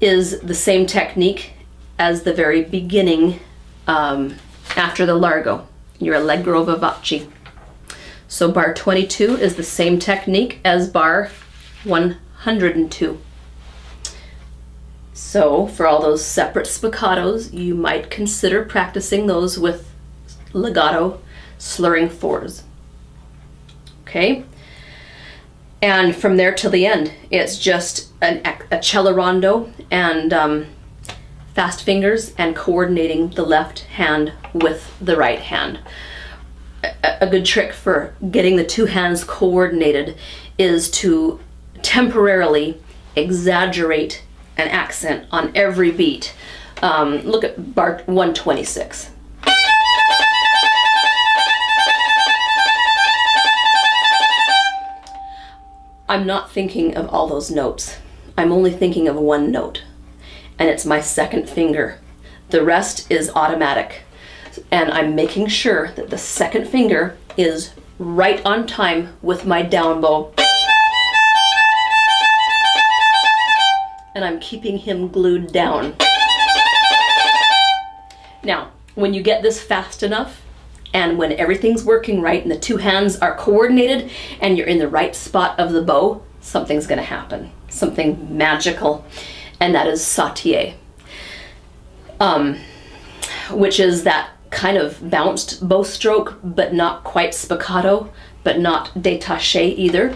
is 0.00 0.40
the 0.40 0.54
same 0.54 0.86
technique 0.86 1.52
as 1.98 2.22
the 2.22 2.32
very 2.32 2.64
beginning 2.64 3.38
um, 3.86 4.34
after 4.74 5.06
the 5.06 5.14
largo, 5.14 5.68
your 5.98 6.16
allegro 6.16 6.64
vivace. 6.64 7.28
So 8.26 8.50
bar 8.50 8.72
22 8.74 9.36
is 9.36 9.54
the 9.56 9.62
same 9.62 9.98
technique 9.98 10.58
as 10.64 10.88
bar 10.88 11.30
102. 11.84 13.20
So 15.12 15.66
for 15.66 15.86
all 15.86 16.00
those 16.00 16.24
separate 16.24 16.66
spiccatos, 16.66 17.52
you 17.52 17.74
might 17.74 18.10
consider 18.10 18.64
practicing 18.64 19.26
those 19.26 19.58
with 19.58 19.90
legato 20.52 21.20
slurring 21.58 22.08
fours. 22.08 22.64
Okay? 24.02 24.44
And 25.82 26.14
from 26.14 26.36
there 26.36 26.54
till 26.54 26.70
the 26.70 26.86
end, 26.86 27.12
it's 27.30 27.58
just 27.58 28.12
an, 28.20 28.40
accelerando 28.42 29.72
and 29.90 30.32
um, 30.32 30.66
fast 31.54 31.82
fingers 31.82 32.32
and 32.38 32.56
coordinating 32.56 33.30
the 33.30 33.44
left 33.44 33.80
hand 33.80 34.32
with 34.54 34.94
the 35.00 35.16
right 35.16 35.40
hand. 35.40 35.80
A, 36.84 37.18
a 37.22 37.26
good 37.26 37.44
trick 37.44 37.72
for 37.72 38.14
getting 38.30 38.56
the 38.56 38.64
two 38.64 38.86
hands 38.86 39.24
coordinated 39.24 40.16
is 40.56 40.90
to 40.92 41.40
temporarily 41.82 42.80
exaggerate 43.16 44.22
an 44.56 44.68
accent 44.68 45.26
on 45.30 45.52
every 45.54 45.90
beat. 45.90 46.34
Um, 46.82 47.18
look 47.20 47.44
at 47.44 47.74
bar 47.74 48.02
126. 48.06 49.10
I'm 56.08 56.26
not 56.26 56.50
thinking 56.50 56.94
of 56.94 57.08
all 57.08 57.26
those 57.26 57.50
notes. 57.50 57.96
I'm 58.36 58.52
only 58.52 58.70
thinking 58.70 59.08
of 59.08 59.16
one 59.16 59.50
note, 59.50 59.82
and 60.58 60.68
it's 60.68 60.84
my 60.84 61.00
second 61.00 61.48
finger. 61.48 62.00
The 62.50 62.62
rest 62.62 63.10
is 63.10 63.30
automatic, 63.34 64.02
and 64.70 64.90
I'm 64.90 65.14
making 65.14 65.46
sure 65.46 65.92
that 65.92 66.10
the 66.10 66.18
second 66.18 66.68
finger 66.68 67.16
is 67.38 67.72
right 67.98 68.44
on 68.44 68.66
time 68.66 69.16
with 69.22 69.46
my 69.46 69.62
down 69.62 70.02
bow. 70.02 70.34
And 74.14 74.24
I'm 74.24 74.40
keeping 74.40 74.78
him 74.78 75.08
glued 75.08 75.52
down. 75.52 75.94
Now, 78.44 78.70
when 78.94 79.14
you 79.14 79.22
get 79.22 79.42
this 79.42 79.60
fast 79.60 80.02
enough, 80.02 80.42
and 80.92 81.16
when 81.16 81.32
everything's 81.32 81.84
working 81.84 82.20
right 82.20 82.42
and 82.42 82.50
the 82.50 82.58
two 82.58 82.76
hands 82.76 83.16
are 83.18 83.36
coordinated 83.36 84.10
and 84.40 84.58
you're 84.58 84.66
in 84.66 84.78
the 84.78 84.88
right 84.88 85.16
spot 85.16 85.58
of 85.58 85.72
the 85.72 85.82
bow, 85.82 86.22
something's 86.40 86.86
gonna 86.86 87.02
happen. 87.02 87.50
Something 87.68 88.36
magical. 88.36 89.04
And 89.60 89.74
that 89.74 89.86
is 89.86 90.02
sautillé. 90.02 90.74
Um, 92.20 92.58
which 93.50 93.80
is 93.80 94.04
that 94.04 94.30
kind 94.50 94.76
of 94.76 95.08
bounced 95.08 95.66
bow 95.66 95.82
stroke, 95.82 96.38
but 96.42 96.74
not 96.74 97.04
quite 97.04 97.30
spiccato, 97.30 98.10
but 98.44 98.58
not 98.58 98.92
détaché 98.94 99.76
either. 99.76 100.14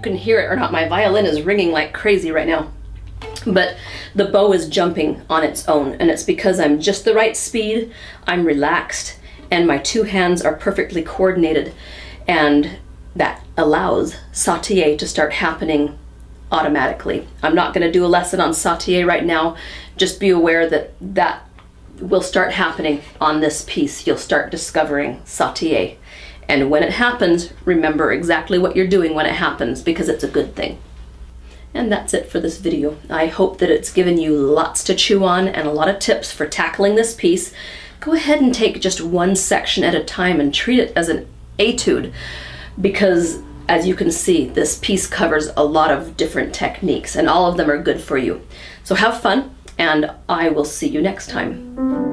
You 0.00 0.04
can 0.04 0.16
hear 0.16 0.40
it 0.40 0.46
or 0.46 0.56
not. 0.56 0.72
My 0.72 0.88
violin 0.88 1.26
is 1.26 1.42
ringing 1.42 1.72
like 1.72 1.92
crazy 1.92 2.32
right 2.32 2.48
now. 2.48 2.72
But 3.46 3.76
the 4.14 4.24
bow 4.24 4.54
is 4.54 4.66
jumping 4.66 5.20
on 5.28 5.44
its 5.44 5.68
own, 5.68 5.92
and 5.96 6.10
it's 6.10 6.22
because 6.22 6.58
I'm 6.58 6.80
just 6.80 7.04
the 7.04 7.12
right 7.12 7.36
speed, 7.36 7.92
I'm 8.26 8.46
relaxed, 8.46 9.18
and 9.50 9.66
my 9.66 9.76
two 9.76 10.04
hands 10.04 10.40
are 10.40 10.54
perfectly 10.54 11.02
coordinated, 11.02 11.74
and 12.26 12.78
that 13.14 13.44
allows 13.58 14.16
sautillé 14.32 14.96
to 14.96 15.06
start 15.06 15.34
happening 15.34 15.98
automatically. 16.50 17.28
I'm 17.42 17.54
not 17.54 17.74
going 17.74 17.86
to 17.86 17.92
do 17.92 18.02
a 18.02 18.08
lesson 18.08 18.40
on 18.40 18.52
sautillé 18.52 19.06
right 19.06 19.22
now. 19.22 19.54
Just 19.98 20.18
be 20.18 20.30
aware 20.30 20.66
that 20.70 20.94
that 21.02 21.46
will 22.00 22.22
start 22.22 22.52
happening 22.52 23.02
on 23.20 23.40
this 23.40 23.66
piece. 23.68 24.06
You'll 24.06 24.16
start 24.16 24.50
discovering 24.50 25.20
sautillé. 25.26 25.98
And 26.50 26.68
when 26.68 26.82
it 26.82 26.94
happens, 26.94 27.52
remember 27.64 28.10
exactly 28.10 28.58
what 28.58 28.74
you're 28.74 28.88
doing 28.88 29.14
when 29.14 29.24
it 29.24 29.36
happens 29.36 29.82
because 29.82 30.08
it's 30.08 30.24
a 30.24 30.28
good 30.28 30.56
thing. 30.56 30.78
And 31.72 31.92
that's 31.92 32.12
it 32.12 32.28
for 32.28 32.40
this 32.40 32.58
video. 32.58 32.96
I 33.08 33.26
hope 33.26 33.58
that 33.58 33.70
it's 33.70 33.92
given 33.92 34.18
you 34.18 34.34
lots 34.34 34.82
to 34.84 34.96
chew 34.96 35.22
on 35.22 35.46
and 35.46 35.68
a 35.68 35.72
lot 35.72 35.88
of 35.88 36.00
tips 36.00 36.32
for 36.32 36.48
tackling 36.48 36.96
this 36.96 37.14
piece. 37.14 37.54
Go 38.00 38.14
ahead 38.14 38.40
and 38.40 38.52
take 38.52 38.80
just 38.80 39.00
one 39.00 39.36
section 39.36 39.84
at 39.84 39.94
a 39.94 40.02
time 40.02 40.40
and 40.40 40.52
treat 40.52 40.80
it 40.80 40.92
as 40.96 41.08
an 41.08 41.28
etude 41.60 42.12
because 42.80 43.40
as 43.68 43.86
you 43.86 43.94
can 43.94 44.10
see, 44.10 44.46
this 44.46 44.76
piece 44.80 45.06
covers 45.06 45.50
a 45.56 45.64
lot 45.64 45.92
of 45.92 46.16
different 46.16 46.52
techniques 46.52 47.14
and 47.14 47.28
all 47.28 47.48
of 47.48 47.58
them 47.58 47.70
are 47.70 47.80
good 47.80 48.00
for 48.00 48.18
you. 48.18 48.44
So 48.82 48.96
have 48.96 49.20
fun 49.20 49.54
and 49.78 50.10
I 50.28 50.48
will 50.48 50.64
see 50.64 50.88
you 50.88 51.00
next 51.00 51.30
time. 51.30 52.09